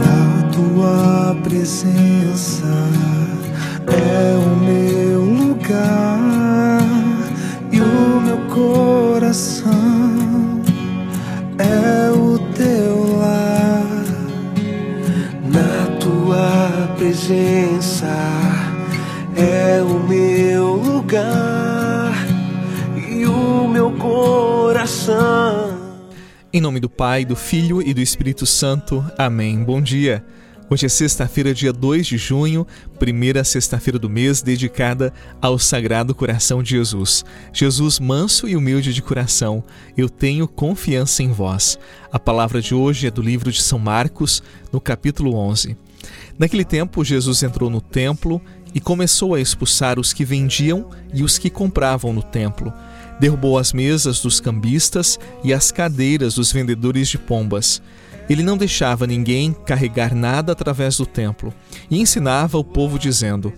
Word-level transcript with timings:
A 0.00 0.42
tua 0.52 1.36
presença 1.42 2.66
é 3.86 4.36
o 4.36 4.56
meu 4.56 5.20
lugar 5.20 6.18
e 7.70 7.80
o 7.80 8.20
meu 8.20 8.38
coração 8.48 9.70
é 11.58 12.10
o 12.10 12.38
teu 12.54 13.18
lar. 13.18 14.04
Na 15.44 15.96
tua 15.98 16.94
presença 16.96 18.06
é 19.36 19.82
o 19.82 19.98
meu 20.08 20.74
lugar 20.76 21.49
Em 26.60 26.62
nome 26.62 26.78
do 26.78 26.90
Pai, 26.90 27.24
do 27.24 27.34
Filho 27.34 27.80
e 27.80 27.94
do 27.94 28.02
Espírito 28.02 28.44
Santo. 28.44 29.02
Amém. 29.16 29.64
Bom 29.64 29.80
dia. 29.80 30.22
Hoje 30.68 30.84
é 30.84 30.88
sexta-feira, 30.90 31.54
dia 31.54 31.72
2 31.72 32.06
de 32.06 32.18
junho, 32.18 32.66
primeira 32.98 33.42
sexta-feira 33.44 33.98
do 33.98 34.10
mês 34.10 34.42
dedicada 34.42 35.10
ao 35.40 35.58
Sagrado 35.58 36.14
Coração 36.14 36.62
de 36.62 36.72
Jesus. 36.72 37.24
Jesus, 37.50 37.98
manso 37.98 38.46
e 38.46 38.56
humilde 38.56 38.92
de 38.92 39.00
coração, 39.00 39.64
eu 39.96 40.10
tenho 40.10 40.46
confiança 40.46 41.22
em 41.22 41.32
vós. 41.32 41.78
A 42.12 42.18
palavra 42.18 42.60
de 42.60 42.74
hoje 42.74 43.06
é 43.06 43.10
do 43.10 43.22
livro 43.22 43.50
de 43.50 43.62
São 43.62 43.78
Marcos, 43.78 44.42
no 44.70 44.82
capítulo 44.82 45.34
11. 45.36 45.78
Naquele 46.38 46.66
tempo, 46.66 47.02
Jesus 47.02 47.42
entrou 47.42 47.70
no 47.70 47.80
templo 47.80 48.38
e 48.74 48.80
começou 48.80 49.34
a 49.34 49.40
expulsar 49.40 49.98
os 49.98 50.12
que 50.12 50.26
vendiam 50.26 50.90
e 51.14 51.22
os 51.22 51.38
que 51.38 51.48
compravam 51.48 52.12
no 52.12 52.22
templo. 52.22 52.70
Derrubou 53.20 53.58
as 53.58 53.72
mesas 53.72 54.20
dos 54.20 54.40
cambistas 54.40 55.18
e 55.44 55.54
as 55.54 55.70
cadeiras 55.70 56.34
dos 56.34 56.50
vendedores 56.50 57.08
de 57.08 57.18
pombas 57.18 57.80
ele 58.30 58.44
não 58.44 58.56
deixava 58.56 59.08
ninguém 59.08 59.52
carregar 59.52 60.14
nada 60.14 60.52
através 60.52 60.96
do 60.96 61.04
templo 61.04 61.52
e 61.90 62.00
ensinava 62.00 62.56
o 62.56 62.62
povo 62.62 62.96
dizendo: 62.96 63.52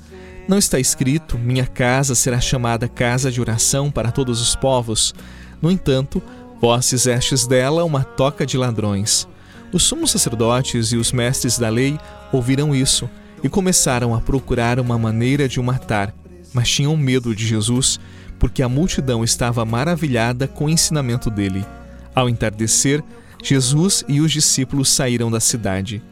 Não 0.49 0.57
está 0.57 0.81
escrito: 0.81 1.37
Minha 1.37 1.67
casa 1.67 2.15
será 2.15 2.41
chamada 2.41 2.89
casa 2.89 3.31
de 3.31 3.39
oração 3.39 3.91
para 3.91 4.11
todos 4.11 4.41
os 4.41 4.57
povos. 4.57 5.15
No 5.61 5.71
entanto, 5.71 6.23
vós 6.59 6.89
fizestes 6.89 7.47
dela 7.47 7.85
uma 7.85 8.03
toca 8.03 8.47
de 8.47 8.57
ladrões. 8.57 9.29
Os 9.75 9.83
sumos 9.83 10.11
sacerdotes 10.11 10.91
e 10.93 10.97
os 10.97 11.13
mestres 11.13 11.59
da 11.59 11.69
lei 11.69 11.99
ouviram 12.33 12.75
isso 12.75 13.09
e 13.45 13.51
começaram 13.51 14.15
a 14.15 14.23
procurar 14.23 14.81
uma 14.81 14.97
maneira 14.97 15.47
de 15.47 15.61
o 15.61 15.63
matar, 15.63 16.15
mas 16.55 16.71
tinham 16.71 16.97
medo 16.97 17.37
de 17.37 17.47
Jesus, 17.47 18.01
porque 18.43 18.61
a 18.61 18.69
multidão 18.69 19.23
estava 19.23 19.65
maravilhada 19.65 20.49
com 20.49 20.65
o 20.65 20.69
ensinamento 20.69 21.31
dele. 21.31 21.65
Ao 22.13 22.29
entardecer, 22.29 23.01
Jesus 23.41 24.05
e 24.09 24.21
os 24.21 24.33
discípulos 24.33 24.89
saíram 24.89 25.31
da 25.31 25.39
cidade. 25.39 26.03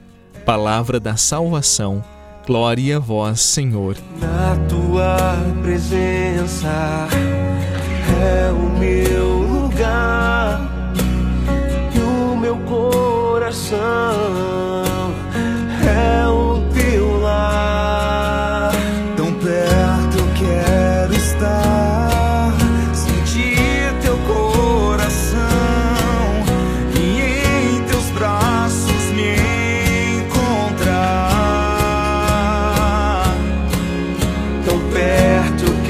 Palavra 0.47 1.01
da 1.01 1.17
salvação. 1.17 2.05
Glória 2.47 2.99
a 2.99 3.01
vós, 3.01 3.41
Senhor. 3.41 3.97
Na 4.21 4.55
tua 4.69 5.39
presença 5.61 7.09
é 8.23 8.53
o 8.53 8.79
meu 8.79 9.29
lugar 9.65 10.95
e 11.93 11.99
o 11.99 12.37
meu 12.37 12.59
coração 12.59 13.81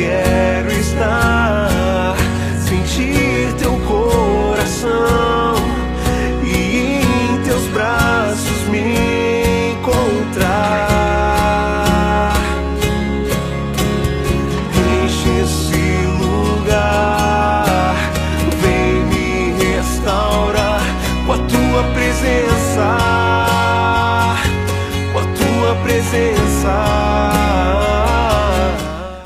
Yeah. 0.00 0.40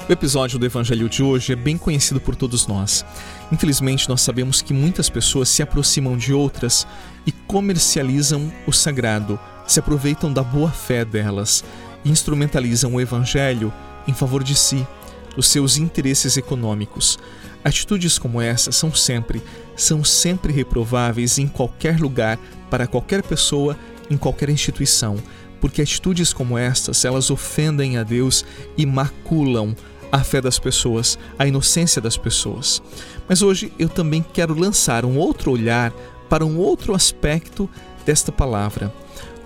O 0.06 0.12
episódio 0.12 0.59
do 0.59 0.66
Evangelho 0.66 1.09
de 1.09 1.22
hoje 1.22 1.54
é 1.54 1.56
bem 1.56 1.78
conhecido 1.78 2.20
por 2.20 2.37
todos 2.37 2.66
nós. 2.66 3.03
Infelizmente, 3.50 4.06
nós 4.06 4.20
sabemos 4.20 4.60
que 4.60 4.75
muitas 4.75 5.09
pessoas 5.09 5.48
se 5.48 5.62
aproximam 5.62 6.15
de 6.15 6.31
outras 6.31 6.87
e 7.26 7.32
comercializam 7.32 8.53
o 8.66 8.72
sagrado, 8.72 9.41
se 9.66 9.81
aproveitam 9.81 10.31
da 10.31 10.43
boa 10.43 10.70
fé 10.70 11.06
delas 11.06 11.64
e 12.04 12.10
instrumentalizam 12.10 12.94
o 12.94 13.00
Evangelho 13.00 13.72
em 14.06 14.12
favor 14.12 14.44
de 14.44 14.54
si, 14.54 14.87
dos 15.34 15.47
seus 15.47 15.78
interesses 15.78 16.37
econômicos. 16.37 17.19
Atitudes 17.64 18.19
como 18.19 18.43
essa 18.43 18.70
são 18.72 18.94
sempre, 18.94 19.43
são 19.75 20.04
sempre 20.04 20.53
reprováveis 20.53 21.38
em 21.38 21.48
qualquer 21.48 21.98
lugar, 21.98 22.38
para 22.69 22.87
qualquer 22.87 23.22
pessoa, 23.22 23.75
em 24.10 24.19
qualquer 24.19 24.50
instituição, 24.50 25.16
porque 25.62 25.81
atitudes 25.81 26.31
como 26.31 26.59
estas, 26.59 27.06
elas 27.06 27.31
ofendem 27.31 27.97
a 27.97 28.03
Deus 28.03 28.44
e 28.76 28.84
maculam 28.84 29.75
a 30.14 30.22
fé 30.22 30.41
das 30.41 30.60
pessoas, 30.60 31.19
a 31.36 31.44
inocência 31.44 32.00
das 32.00 32.16
pessoas. 32.16 32.80
Mas 33.28 33.42
hoje 33.42 33.72
eu 33.80 33.88
também 33.88 34.25
quero 34.32 34.54
lançar 34.54 35.04
um 35.04 35.19
outro 35.19 35.50
olhar 35.50 35.92
para 36.30 36.47
um 36.47 36.56
outro 36.56 36.94
aspecto 36.94 37.69
desta 38.06 38.30
palavra. 38.30 38.94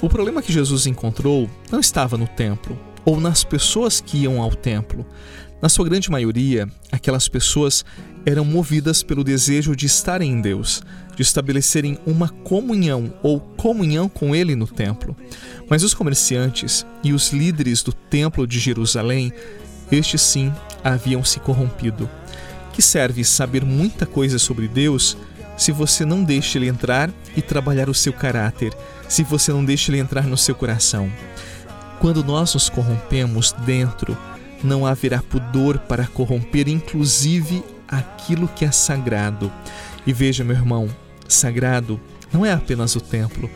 O 0.03 0.11
problema 0.11 0.43
que 0.43 0.53
Jesus 0.53 0.87
encontrou 0.87 1.49
não 1.73 1.81
estava 1.81 2.19
no 2.19 2.27
templo 2.27 2.79
ou 3.03 3.19
nas 3.19 3.43
pessoas 3.43 3.99
que 3.99 4.19
iam 4.19 4.43
ao 4.43 4.55
templo. 4.55 5.06
Na 5.62 5.71
sua 5.71 5.87
grande 5.87 6.11
maioria, 6.11 6.69
aquelas 6.93 7.29
pessoas 7.29 7.83
eram 8.27 8.45
movidas 8.45 9.03
pelo 9.03 9.25
desejo 9.25 9.75
de 9.75 9.87
estarem 9.87 10.33
em 10.33 10.41
Deus, 10.43 10.83
de 11.17 11.23
estabelecerem 11.23 11.99
uma 12.06 12.29
comunhão 12.29 13.15
ou 13.23 13.41
comunhão 13.41 14.06
com 14.06 14.37
Ele 14.37 14.55
no 14.55 14.67
templo. 14.67 15.17
Mas 15.67 15.83
os 15.83 15.95
comerciantes 15.95 16.85
e 17.03 17.15
os 17.15 17.33
líderes 17.33 17.83
do 17.83 17.93
templo 17.93 18.47
de 18.47 18.59
Jerusalém 18.59 19.33
estes 19.91 20.22
sim 20.22 20.53
haviam 20.82 21.25
se 21.25 21.41
corrompido. 21.41 22.09
Que 22.72 22.82
serve 22.82 23.25
saber 23.25 23.65
muita 23.65 24.06
coisa 24.06 24.38
sobre 24.38 24.69
Deus 24.69 25.16
se 25.56 25.72
você 25.72 26.04
não 26.04 26.22
deixa 26.22 26.56
Ele 26.56 26.69
entrar 26.69 27.10
e 27.37 27.43
trabalhar 27.43 27.88
o 27.88 27.94
seu 27.94 28.12
caráter, 28.12 28.72
se 29.09 29.25
você 29.25 29.53
não 29.53 29.65
deixa 29.65 29.91
Ele 29.91 29.99
entrar 29.99 30.25
no 30.25 30.37
seu 30.37 30.54
coração? 30.54 31.10
Quando 31.99 32.22
nós 32.22 32.54
nos 32.54 32.69
corrompemos 32.69 33.53
dentro, 33.66 34.16
não 34.62 34.87
haverá 34.87 35.21
pudor 35.21 35.78
para 35.78 36.06
corromper, 36.06 36.69
inclusive 36.69 37.65
aquilo 37.88 38.47
que 38.49 38.65
é 38.65 38.70
sagrado. 38.70 39.50
E 40.06 40.12
veja, 40.12 40.44
meu 40.44 40.55
irmão, 40.55 40.88
sagrado 41.26 42.00
não 42.32 42.47
é 42.47 42.53
apenas 42.53 42.94
o 42.94 43.00
templo, 43.00 43.50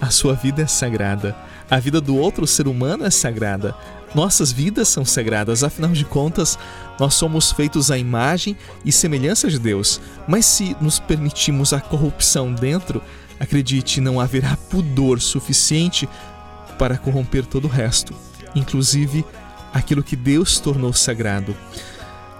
a 0.00 0.10
sua 0.10 0.34
vida 0.34 0.62
é 0.62 0.66
sagrada. 0.66 1.36
A 1.70 1.78
vida 1.78 2.00
do 2.00 2.16
outro 2.16 2.46
ser 2.46 2.68
humano 2.68 3.04
é 3.04 3.10
sagrada. 3.10 3.74
Nossas 4.14 4.52
vidas 4.52 4.88
são 4.88 5.04
sagradas, 5.04 5.64
afinal 5.64 5.90
de 5.90 6.04
contas, 6.04 6.56
nós 7.00 7.14
somos 7.14 7.50
feitos 7.50 7.90
à 7.90 7.98
imagem 7.98 8.56
e 8.84 8.92
semelhança 8.92 9.48
de 9.50 9.58
Deus. 9.58 10.00
Mas 10.28 10.46
se 10.46 10.76
nos 10.80 11.00
permitimos 11.00 11.72
a 11.72 11.80
corrupção 11.80 12.52
dentro, 12.52 13.02
acredite, 13.40 14.00
não 14.00 14.20
haverá 14.20 14.56
pudor 14.70 15.20
suficiente 15.20 16.08
para 16.78 16.96
corromper 16.96 17.44
todo 17.44 17.64
o 17.64 17.70
resto, 17.70 18.14
inclusive 18.54 19.24
aquilo 19.72 20.02
que 20.02 20.14
Deus 20.14 20.60
tornou 20.60 20.92
sagrado. 20.92 21.56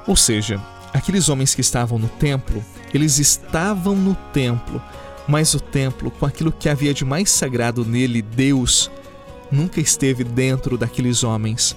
Ou 0.07 0.15
seja, 0.15 0.61
aqueles 0.93 1.29
homens 1.29 1.55
que 1.55 1.61
estavam 1.61 1.99
no 1.99 2.09
templo, 2.09 2.65
eles 2.93 3.19
estavam 3.19 3.97
no 3.97 4.15
templo, 4.33 4.81
mas 5.27 5.55
o 5.55 5.61
templo, 5.61 6.11
com 6.11 6.27
aquilo 6.27 6.53
que 6.53 6.69
havia 6.69 6.93
de 6.93 7.05
mais 7.05 7.31
sagrado 7.31 7.85
nele, 7.85 8.21
Deus, 8.21 8.91
nunca 9.51 9.81
esteve 9.81 10.25
dentro 10.25 10.77
daqueles 10.77 11.25
homens. 11.25 11.77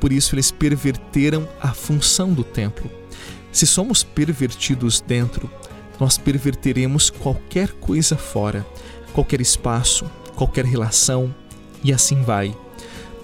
Por 0.00 0.12
isso 0.12 0.34
eles 0.34 0.50
perverteram 0.50 1.48
a 1.60 1.72
função 1.72 2.32
do 2.32 2.44
templo. 2.44 2.90
Se 3.50 3.66
somos 3.66 4.02
pervertidos 4.02 5.00
dentro, 5.00 5.50
nós 5.98 6.18
perverteremos 6.18 7.10
qualquer 7.10 7.70
coisa 7.72 8.16
fora, 8.16 8.66
qualquer 9.12 9.40
espaço, 9.40 10.04
qualquer 10.34 10.64
relação, 10.64 11.34
e 11.82 11.92
assim 11.92 12.22
vai. 12.22 12.56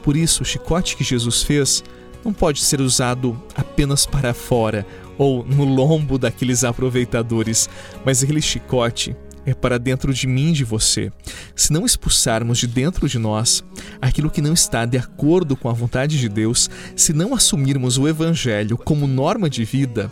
Por 0.02 0.16
isso, 0.16 0.42
o 0.42 0.46
chicote 0.46 0.96
que 0.96 1.04
Jesus 1.04 1.42
fez 1.42 1.82
não 2.24 2.32
pode 2.32 2.60
ser 2.60 2.80
usado 2.80 3.40
apenas 3.54 4.06
para 4.06 4.34
fora 4.34 4.86
ou 5.18 5.44
no 5.44 5.64
lombo 5.64 6.18
daqueles 6.18 6.64
aproveitadores, 6.64 7.68
mas 8.04 8.22
aquele 8.22 8.40
chicote 8.40 9.16
é 9.46 9.54
para 9.54 9.78
dentro 9.78 10.12
de 10.12 10.26
mim 10.26 10.50
e 10.50 10.52
de 10.52 10.64
você. 10.64 11.12
Se 11.54 11.72
não 11.72 11.86
expulsarmos 11.86 12.58
de 12.58 12.66
dentro 12.66 13.08
de 13.08 13.18
nós 13.18 13.64
aquilo 14.00 14.30
que 14.30 14.42
não 14.42 14.52
está 14.52 14.84
de 14.84 14.98
acordo 14.98 15.56
com 15.56 15.68
a 15.68 15.72
vontade 15.72 16.18
de 16.18 16.28
Deus, 16.28 16.68
se 16.94 17.12
não 17.12 17.34
assumirmos 17.34 17.98
o 17.98 18.06
Evangelho 18.06 18.76
como 18.76 19.06
norma 19.06 19.48
de 19.48 19.64
vida, 19.64 20.10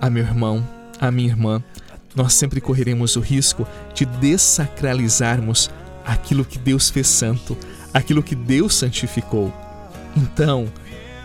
a 0.00 0.10
meu 0.10 0.24
irmão, 0.24 0.66
a 1.00 1.10
minha 1.10 1.28
irmã, 1.28 1.62
nós 2.14 2.34
sempre 2.34 2.60
correremos 2.60 3.16
o 3.16 3.20
risco 3.20 3.66
de 3.94 4.06
desacralizarmos 4.06 5.70
aquilo 6.04 6.44
que 6.44 6.58
Deus 6.58 6.88
fez 6.88 7.06
santo, 7.06 7.56
aquilo 7.92 8.22
que 8.22 8.34
Deus 8.34 8.74
santificou. 8.74 9.52
Então, 10.16 10.66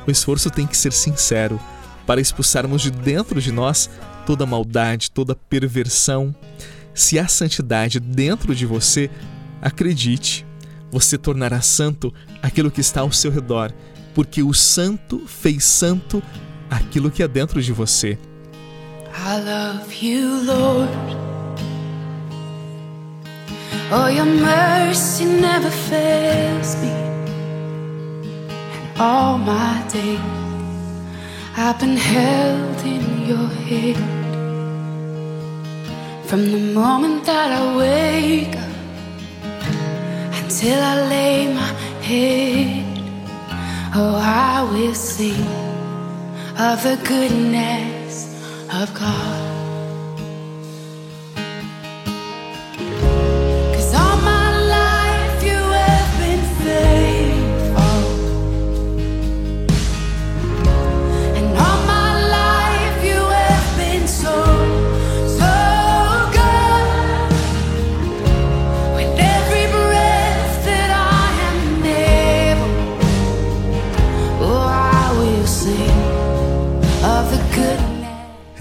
o 0.05 0.11
esforço 0.11 0.49
tem 0.49 0.67
que 0.67 0.75
ser 0.75 0.91
sincero 0.91 1.59
para 2.05 2.19
expulsarmos 2.19 2.81
de 2.81 2.91
dentro 2.91 3.39
de 3.39 3.51
nós 3.51 3.89
toda 4.25 4.45
maldade, 4.45 5.11
toda 5.11 5.35
perversão. 5.35 6.35
Se 6.93 7.17
há 7.17 7.27
santidade 7.27 7.99
dentro 7.99 8.53
de 8.53 8.65
você, 8.65 9.09
acredite, 9.61 10.45
você 10.91 11.17
tornará 11.17 11.61
santo 11.61 12.13
aquilo 12.41 12.69
que 12.69 12.81
está 12.81 13.01
ao 13.01 13.11
seu 13.11 13.31
redor, 13.31 13.71
porque 14.13 14.43
o 14.43 14.53
santo 14.53 15.23
fez 15.25 15.63
santo 15.63 16.21
aquilo 16.69 17.09
que 17.09 17.23
é 17.23 17.27
dentro 17.27 17.61
de 17.61 17.71
você. 17.71 18.17
I 19.13 19.37
love 19.43 20.05
you, 20.05 20.43
Lord. 20.43 20.91
Oh, 23.93 24.07
your 24.07 24.25
mercy 24.25 25.25
never 25.25 25.69
fails 25.69 26.75
me. 26.77 26.89
And 28.73 29.01
all 29.01 29.37
my 29.37 29.83
days 29.91 30.19
I've 31.57 31.77
been 31.77 31.97
held 31.97 32.85
in 32.85 33.27
your 33.27 33.49
hand. 33.67 34.20
From 36.31 36.49
the 36.49 36.59
moment 36.59 37.25
that 37.25 37.51
I 37.51 37.75
wake 37.75 38.55
up 38.55 38.75
until 40.41 40.79
I 40.81 41.09
lay 41.09 41.53
my 41.53 41.71
head, 42.07 42.85
oh, 43.93 44.15
I 44.15 44.63
will 44.71 44.95
sing 44.95 45.45
of 46.57 46.81
the 46.83 46.97
goodness 47.03 48.33
of 48.71 48.93
God. 48.93 49.50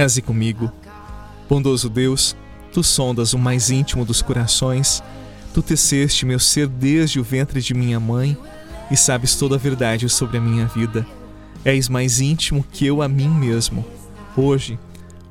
Reze 0.01 0.23
comigo. 0.23 0.73
Bondoso 1.47 1.91
Deus, 1.91 2.35
tu 2.73 2.83
sondas 2.83 3.35
o 3.35 3.39
mais 3.39 3.69
íntimo 3.69 4.03
dos 4.03 4.23
corações, 4.23 5.03
tu 5.53 5.61
teceste 5.61 6.25
meu 6.25 6.39
ser 6.39 6.69
desde 6.69 7.21
o 7.21 7.23
ventre 7.23 7.61
de 7.61 7.75
minha 7.75 8.01
mãe 8.01 8.35
e 8.91 8.97
sabes 8.97 9.35
toda 9.37 9.57
a 9.57 9.59
verdade 9.59 10.09
sobre 10.09 10.39
a 10.39 10.41
minha 10.41 10.65
vida. 10.69 11.07
És 11.67 11.91
mais 11.91 12.19
íntimo 12.19 12.65
que 12.73 12.87
eu 12.87 13.03
a 13.03 13.09
mim 13.09 13.29
mesmo. 13.29 13.85
Hoje, 14.35 14.79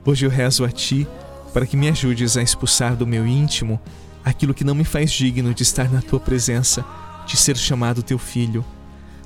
hoje 0.06 0.28
eu 0.28 0.30
rezo 0.30 0.64
a 0.64 0.70
ti 0.70 1.08
para 1.52 1.66
que 1.66 1.76
me 1.76 1.90
ajudes 1.90 2.38
a 2.38 2.44
expulsar 2.44 2.96
do 2.96 3.08
meu 3.08 3.26
íntimo 3.26 3.82
aquilo 4.24 4.54
que 4.54 4.64
não 4.64 4.76
me 4.76 4.84
faz 4.84 5.12
digno 5.12 5.52
de 5.52 5.64
estar 5.64 5.92
na 5.92 6.00
tua 6.00 6.20
presença, 6.20 6.86
de 7.26 7.36
ser 7.38 7.58
chamado 7.58 8.04
teu 8.04 8.20
filho. 8.20 8.64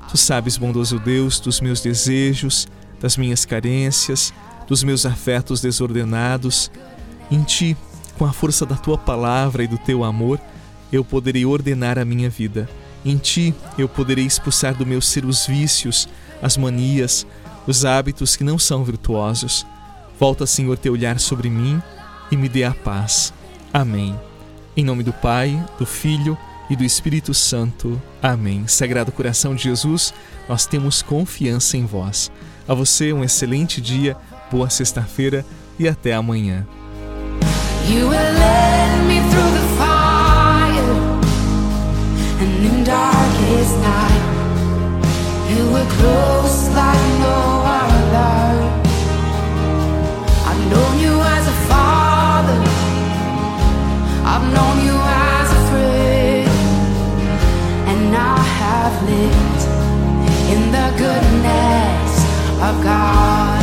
Tu 0.10 0.16
sabes, 0.16 0.56
bondoso 0.56 1.00
Deus, 1.00 1.38
dos 1.42 1.60
meus 1.60 1.82
desejos, 1.82 2.66
das 3.02 3.18
minhas 3.18 3.44
carências, 3.44 4.34
dos 4.68 4.84
meus 4.84 5.06
afetos 5.06 5.62
desordenados. 5.62 6.72
Em 7.30 7.44
ti, 7.44 7.78
com 8.18 8.26
a 8.26 8.34
força 8.34 8.66
da 8.66 8.76
tua 8.76 8.98
palavra 8.98 9.64
e 9.64 9.68
do 9.68 9.78
teu 9.78 10.04
amor, 10.04 10.40
eu 10.92 11.04
poderei 11.04 11.46
ordenar 11.46 11.98
a 11.98 12.06
minha 12.06 12.30
vida. 12.30 12.70
Em 13.06 13.18
ti, 13.18 13.54
eu 13.78 13.90
poderei 13.90 14.26
expulsar 14.26 14.76
do 14.76 14.86
meu 14.86 15.02
ser 15.02 15.26
os 15.26 15.46
vícios, 15.46 16.08
as 16.42 16.56
manias, 16.56 17.26
os 17.68 17.84
hábitos 17.84 18.36
que 18.36 18.44
não 18.44 18.58
são 18.58 18.84
virtuosos. 18.84 19.66
Volta, 20.20 20.46
Senhor, 20.46 20.78
teu 20.78 20.94
olhar 20.94 21.20
sobre 21.20 21.50
mim 21.50 21.82
e 22.32 22.38
me 22.38 22.48
dê 22.48 22.64
a 22.64 22.74
paz. 22.74 23.34
Amém. 23.74 24.18
Em 24.78 24.86
nome 24.86 25.04
do 25.04 25.12
Pai, 25.12 25.64
do 25.78 25.86
Filho 25.86 26.38
e 26.70 26.76
do 26.76 26.84
Espírito 26.84 27.34
Santo. 27.34 28.02
Amém. 28.22 28.68
Sagrado 28.68 29.12
coração 29.12 29.54
de 29.54 29.64
Jesus, 29.64 30.14
nós 30.48 30.66
temos 30.66 31.02
confiança 31.02 31.76
em 31.76 31.86
vós. 31.86 32.32
A 32.68 32.74
você 32.74 33.12
um 33.12 33.24
excelente 33.24 33.82
dia 33.82 34.16
boa 34.54 34.70
sexta-feira 34.70 35.44
e 35.80 35.88
até 35.88 36.14
amanhã. 36.14 36.68
Lived 59.04 59.64
in 60.54 60.72
goodness 60.98 62.14
of 62.62 62.82
God 62.82 63.63